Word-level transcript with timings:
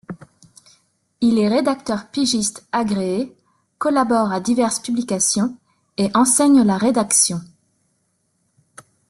Il 1.21 1.37
est 1.37 1.47
rédacteur 1.47 2.07
pigiste 2.09 2.65
agréé, 2.71 3.35
collabore 3.77 4.31
à 4.31 4.39
diverses 4.39 4.79
publications 4.79 5.55
et 5.95 6.09
enseigne 6.15 6.63
la 6.63 6.77
rédaction. 6.79 7.39